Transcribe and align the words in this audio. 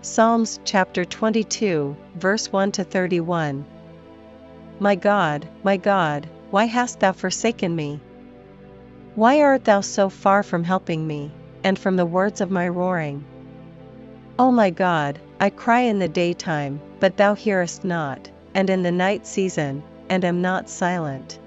Psalms 0.00 0.60
chapter 0.64 1.04
22, 1.04 1.96
verse 2.14 2.52
1 2.52 2.70
to 2.70 2.84
31. 2.84 3.64
My 4.78 4.94
God, 4.94 5.48
my 5.64 5.76
God, 5.76 6.28
why 6.52 6.66
hast 6.66 7.00
thou 7.00 7.10
forsaken 7.10 7.74
me? 7.74 8.00
Why 9.16 9.42
art 9.42 9.64
thou 9.64 9.80
so 9.80 10.08
far 10.08 10.44
from 10.44 10.62
helping 10.62 11.04
me, 11.04 11.32
and 11.64 11.76
from 11.76 11.96
the 11.96 12.06
words 12.06 12.40
of 12.40 12.48
my 12.48 12.68
roaring? 12.68 13.24
O 14.38 14.52
my 14.52 14.70
God, 14.70 15.18
I 15.40 15.50
cry 15.50 15.80
in 15.80 15.98
the 15.98 16.06
daytime, 16.06 16.80
but 17.00 17.16
thou 17.16 17.34
hearest 17.34 17.84
not, 17.84 18.30
and 18.54 18.70
in 18.70 18.84
the 18.84 18.92
night 18.92 19.26
season, 19.26 19.82
and 20.08 20.24
am 20.24 20.40
not 20.40 20.70
silent. 20.70 21.40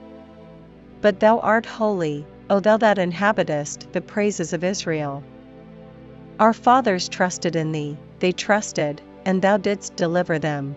But 1.00 1.22
thou 1.22 1.40
art 1.40 1.66
holy, 1.66 2.26
O 2.50 2.60
thou 2.60 2.76
that 2.76 2.98
inhabitest 2.98 3.94
the 3.94 4.02
praises 4.02 4.52
of 4.52 4.66
Israel. 4.66 5.24
Our 6.42 6.54
fathers 6.54 7.08
trusted 7.08 7.56
in 7.56 7.72
thee, 7.72 7.96
they 8.18 8.32
trusted, 8.32 9.00
and 9.26 9.44
thou 9.44 9.58
didst 9.58 9.96
deliver 9.96 10.40
them. 10.40 10.76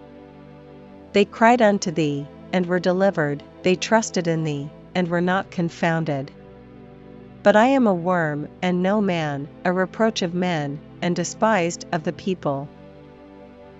They 1.14 1.24
cried 1.24 1.62
unto 1.62 1.90
thee, 1.90 2.27
and 2.52 2.66
were 2.66 2.78
delivered, 2.78 3.42
they 3.62 3.74
trusted 3.74 4.28
in 4.28 4.45
thee, 4.45 4.68
and 4.95 5.09
were 5.09 5.23
not 5.23 5.50
confounded. 5.50 6.30
But 7.42 7.56
I 7.56 7.64
am 7.68 7.87
a 7.87 7.95
worm, 7.95 8.46
and 8.60 8.82
no 8.82 9.00
man, 9.00 9.48
a 9.64 9.73
reproach 9.73 10.20
of 10.20 10.34
men, 10.34 10.80
and 11.00 11.16
despised 11.16 11.87
of 11.92 12.04
the 12.04 12.12
people. 12.12 12.68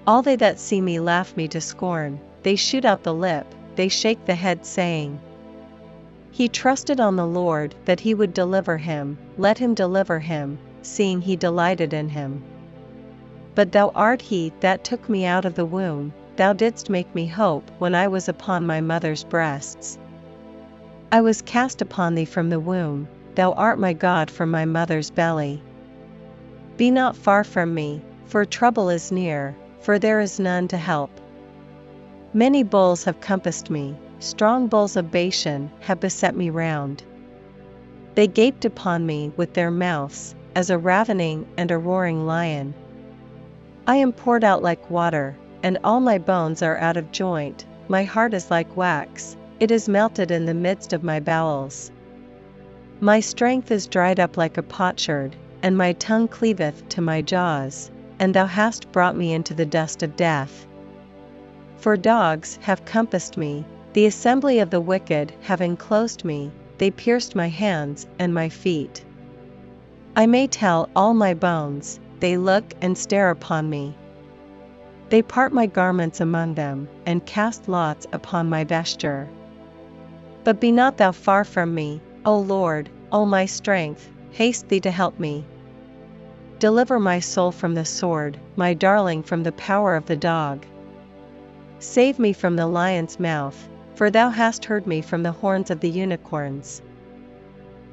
All 0.07 0.23
they 0.23 0.37
that 0.37 0.59
see 0.59 0.81
me 0.81 0.99
laugh 1.01 1.37
me 1.37 1.49
to 1.49 1.61
scorn, 1.61 2.19
they 2.45 2.57
shoot 2.57 2.87
out 2.87 3.03
the 3.03 3.13
lip, 3.13 3.47
they 3.77 3.89
shake 3.89 4.25
the 4.25 4.37
head, 4.37 4.65
saying, 4.65 5.21
He 6.31 6.49
trusted 6.49 6.99
on 6.99 7.17
the 7.17 7.27
Lord 7.27 7.75
that 7.85 8.01
he 8.01 8.15
would 8.15 8.33
deliver 8.33 8.79
him, 8.79 9.19
let 9.37 9.59
him 9.59 9.75
deliver 9.75 10.21
him, 10.21 10.57
seeing 10.87 11.21
he 11.21 11.37
delighted 11.37 11.93
in 11.93 12.09
him. 12.09 12.43
But 13.55 13.73
thou 13.73 13.91
art 13.95 14.23
he 14.23 14.53
that 14.61 14.85
took 14.85 15.09
me 15.09 15.25
out 15.25 15.45
of 15.45 15.55
the 15.55 15.65
womb, 15.65 16.13
thou 16.37 16.53
didst 16.53 16.91
make 16.91 17.15
me 17.15 17.27
hope 17.27 17.71
when 17.79 17.95
I 17.95 18.09
was 18.09 18.29
upon 18.29 18.67
my 18.67 18.81
mother's 18.81 19.25
breasts. 19.25 19.99
I 21.13 21.21
was 21.21 21.43
cast 21.43 21.81
upon 21.81 22.15
thee 22.15 22.25
from 22.25 22.51
the 22.51 22.61
womb, 22.61 23.09
thou 23.35 23.53
art 23.53 23.79
my 23.79 23.93
God 23.93 24.31
from 24.31 24.51
my 24.51 24.65
mother's 24.65 25.11
belly. 25.11 25.63
Be 26.77 26.91
not 26.91 27.15
far 27.15 27.45
from 27.45 27.73
me, 27.73 28.03
for 28.27 28.45
trouble 28.45 28.89
is 28.91 29.13
near, 29.13 29.55
for 29.81 29.99
there 29.99 30.21
is 30.21 30.41
none 30.41 30.67
to 30.69 30.77
help. 30.77 31.11
Many 32.33 32.65
bulls 32.65 33.05
have 33.05 33.21
compassed 33.21 33.71
me, 33.71 33.97
strong 34.19 34.67
bulls 34.67 34.97
of 34.97 35.13
Bashan 35.13 35.71
have 35.81 36.01
beset 36.01 36.35
me 36.35 36.51
round. 36.51 37.05
They 38.17 38.27
gaped 38.27 38.65
upon 38.65 39.07
me 39.07 39.33
with 39.37 39.55
their 39.55 39.71
mouths, 39.71 40.35
as 40.55 40.71
a 40.71 40.79
ravening 40.79 41.47
and 41.57 41.71
a 41.71 41.79
roaring 41.79 42.27
lion. 42.27 42.75
I 43.87 43.97
am 43.97 44.13
poured 44.13 44.45
out 44.45 44.63
like 44.63 44.91
water, 44.91 45.37
and 45.63 45.79
all 45.85 46.01
my 46.01 46.19
bones 46.19 46.63
are 46.63 46.79
out 46.79 46.97
of 46.97 47.13
joint, 47.13 47.65
my 47.89 48.05
heart 48.05 48.35
is 48.35 48.51
like 48.51 48.77
wax, 48.77 49.37
it 49.61 49.71
is 49.71 49.89
melted 49.89 50.31
in 50.31 50.47
the 50.47 50.55
midst 50.55 50.93
of 50.93 51.03
my 51.03 51.21
bowels. 51.21 51.91
My 53.01 53.21
strength 53.21 53.71
is 53.71 53.87
dried 53.87 54.21
up 54.21 54.37
like 54.37 54.57
a 54.57 54.63
potsherd, 54.63 55.37
and 55.63 55.77
my 55.77 55.93
tongue 55.95 56.29
cleaveth 56.29 56.89
to 56.91 57.01
my 57.01 57.21
jaws, 57.21 57.91
and 58.19 58.33
thou 58.33 58.47
hast 58.47 58.93
brought 58.93 59.17
me 59.17 59.33
into 59.33 59.55
the 59.55 59.67
dust 59.67 60.03
of 60.03 60.17
death. 60.17 60.67
For 61.77 61.97
dogs 61.97 62.59
have 62.63 62.85
compassed 62.85 63.37
me, 63.37 63.67
the 63.93 64.07
assembly 64.07 64.59
of 64.61 64.71
the 64.71 64.81
wicked 64.81 65.33
have 65.43 65.61
enclosed 65.61 66.25
me, 66.25 66.51
they 66.79 66.91
pierced 66.91 67.35
my 67.35 67.49
hands 67.49 68.07
and 68.19 68.33
my 68.33 68.49
feet. 68.49 69.05
I 70.17 70.27
may 70.27 70.47
tell 70.47 70.89
all 70.95 71.13
my 71.13 71.35
bones, 71.35 71.99
they 72.21 72.37
look 72.37 72.73
and 72.81 72.97
stare 72.97 73.31
upon 73.31 73.69
me. 73.69 73.97
They 75.09 75.23
part 75.23 75.53
my 75.53 75.67
garments 75.67 76.21
among 76.21 76.55
them, 76.55 76.89
and 77.05 77.27
cast 77.27 77.69
lots 77.69 78.07
upon 78.13 78.49
my 78.49 78.63
vesture. 78.63 79.29
But 80.45 80.61
be 80.61 80.71
not 80.71 80.99
thou 80.99 81.11
far 81.11 81.43
from 81.43 81.75
me, 81.75 82.01
O 82.25 82.39
Lord, 82.39 82.89
O 83.11 83.27
my 83.27 83.47
strength, 83.47 84.09
haste 84.31 84.69
thee 84.69 84.81
to 84.81 84.91
help 84.93 85.19
me. 85.19 85.45
Deliver 86.61 87.01
my 87.01 87.19
soul 87.19 87.51
from 87.51 87.75
the 87.75 87.85
sword, 87.85 88.39
my 88.55 88.73
darling 88.73 89.25
from 89.25 89.43
the 89.43 89.53
power 89.53 89.97
of 89.97 90.07
the 90.07 90.17
dog. 90.17 90.65
Save 91.81 92.21
me 92.21 92.33
from 92.33 92.55
the 92.55 92.69
lion's 92.69 93.19
mouth, 93.19 93.69
for 93.97 94.11
thou 94.11 94.31
hast 94.31 94.65
heard 94.65 94.87
me 94.87 95.01
from 95.01 95.25
the 95.25 95.33
horns 95.33 95.71
of 95.71 95.81
the 95.81 95.91
unicorns. 95.91 96.83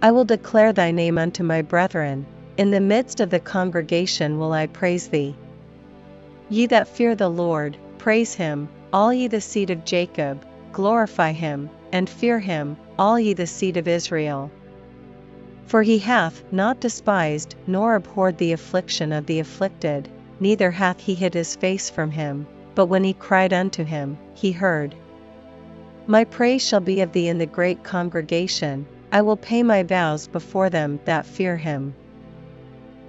I 0.04 0.10
will 0.10 0.26
declare 0.26 0.74
thy 0.74 0.90
name 0.90 1.20
unto 1.20 1.44
my 1.44 1.62
brethren, 1.62 2.26
in 2.58 2.72
the 2.72 2.80
midst 2.80 3.20
of 3.20 3.30
the 3.30 3.40
congregation 3.40 4.40
will 4.40 4.52
I 4.52 4.66
praise 4.66 5.08
thee. 5.10 5.36
Ye 6.50 6.66
that 6.66 6.88
fear 6.88 7.14
the 7.14 7.30
Lord, 7.30 7.78
praise 8.00 8.34
him, 8.34 8.68
all 8.92 9.14
ye 9.14 9.28
the 9.28 9.40
seed 9.40 9.70
of 9.70 9.86
Jacob, 9.86 10.44
glorify 10.74 11.34
him, 11.34 11.70
and 11.92 12.10
fear 12.10 12.40
him, 12.40 12.78
all 12.98 13.20
ye 13.20 13.34
the 13.34 13.46
seed 13.46 13.78
of 13.78 13.88
Israel. 13.88 14.50
For 15.68 15.84
he 15.84 16.00
hath 16.00 16.44
not 16.52 16.80
despised 16.80 17.56
nor 17.68 17.94
abhorred 17.94 18.40
the 18.40 18.54
affliction 18.54 19.12
of 19.12 19.28
the 19.28 19.40
afflicted, 19.40 20.10
neither 20.40 20.72
hath 20.72 21.00
he 21.00 21.14
hid 21.14 21.36
his 21.36 21.56
face 21.56 21.92
from 21.92 22.10
him, 22.10 22.48
but 22.74 22.88
when 22.88 23.04
he 23.04 23.14
cried 23.14 23.54
unto 23.54 23.84
him, 23.84 24.18
he 24.34 24.52
heard. 24.52 24.96
My 26.08 26.24
praise 26.24 26.68
shall 26.68 26.80
be 26.80 27.02
of 27.02 27.12
thee 27.12 27.28
in 27.28 27.38
the 27.38 27.46
great 27.46 27.84
congregation, 27.84 28.88
I 29.12 29.22
will 29.22 29.38
pay 29.38 29.62
my 29.62 29.84
vows 29.84 30.28
before 30.28 30.70
them 30.70 31.00
that 31.06 31.26
fear 31.26 31.58
him. 31.58 31.94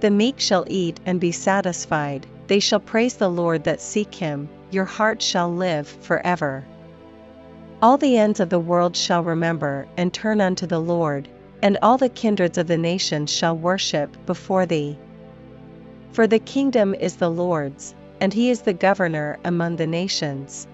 The 0.01 0.11
meek 0.11 0.39
shall 0.39 0.65
eat 0.67 0.99
and 1.05 1.19
be 1.19 1.31
satisfied, 1.31 2.27
they 2.47 2.59
shall 2.59 2.81
praise 2.81 3.15
the 3.15 3.29
Lord 3.29 3.63
that 3.63 3.79
seek 3.79 4.13
him, 4.15 4.49
your 4.69 4.85
heart 4.85 5.21
shall 5.21 5.49
live 5.53 5.87
for 5.87 6.19
ever. 6.25 6.65
All 7.81 7.97
the 7.97 8.17
ends 8.17 8.39
of 8.39 8.49
the 8.49 8.59
world 8.59 8.97
shall 8.97 9.23
remember 9.23 9.87
and 9.95 10.13
turn 10.13 10.41
unto 10.41 10.67
the 10.67 10.79
Lord, 10.79 11.29
and 11.61 11.77
all 11.81 11.97
the 11.97 12.09
kindreds 12.09 12.57
of 12.57 12.67
the 12.67 12.77
nations 12.77 13.31
shall 13.31 13.55
worship 13.55 14.17
before 14.25 14.65
thee. 14.65 14.97
For 16.11 16.27
the 16.27 16.39
kingdom 16.39 16.93
is 16.95 17.15
the 17.15 17.31
Lord's, 17.31 17.95
and 18.19 18.33
he 18.33 18.49
is 18.49 18.61
the 18.61 18.73
governor 18.73 19.37
among 19.45 19.77
the 19.77 19.87
nations. 19.87 20.67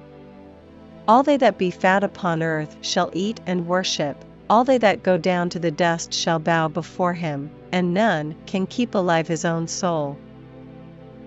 All 1.07 1.21
they 1.21 1.37
that 1.37 1.57
be 1.57 1.71
fat 1.71 2.03
upon 2.03 2.41
earth 2.41 2.77
shall 2.81 3.11
eat 3.13 3.39
and 3.45 3.67
worship, 3.67 4.25
all 4.49 4.63
they 4.63 4.77
that 4.77 5.03
go 5.03 5.17
down 5.17 5.49
to 5.49 5.59
the 5.59 5.71
dust 5.71 6.13
shall 6.13 6.39
bow 6.39 6.67
before 6.67 7.13
him, 7.13 7.51
and 7.71 7.93
none 7.93 8.35
can 8.45 8.65
keep 8.65 8.95
alive 8.95 9.27
his 9.27 9.45
own 9.45 9.67
soul. 9.67 10.17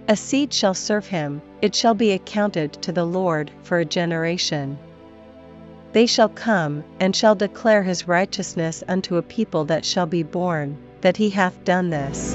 A 0.08 0.16
seed 0.16 0.52
shall 0.52 0.74
serve 0.74 1.06
him, 1.06 1.40
it 1.60 1.74
shall 1.74 1.94
be 1.94 2.12
accounted 2.12 2.72
to 2.82 2.92
the 2.92 3.04
Lord 3.04 3.50
for 3.62 3.78
a 3.78 3.84
generation. 3.84 4.76
They 5.92 6.06
shall 6.06 6.28
come, 6.28 6.82
and 6.98 7.14
shall 7.14 7.34
declare 7.34 7.82
his 7.82 8.08
righteousness 8.08 8.82
unto 8.88 9.16
a 9.16 9.22
people 9.22 9.66
that 9.66 9.84
shall 9.84 10.06
be 10.06 10.22
born, 10.22 10.76
that 11.02 11.16
he 11.16 11.30
hath 11.30 11.64
done 11.64 11.90
this. 11.90 12.34